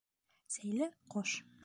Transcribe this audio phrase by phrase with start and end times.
[0.55, 1.39] «Сәйле» ҡош.